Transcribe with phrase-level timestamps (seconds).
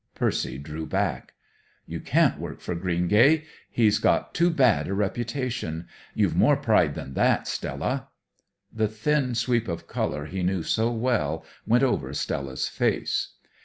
[0.15, 1.35] Percy drew back.
[1.85, 3.43] "You can't work for Greengay.
[3.69, 5.87] He's got too bad a reputation.
[6.15, 8.07] You've more pride than that, Stella."
[8.73, 13.33] The thin sweep of color he knew so well went over Stella's face.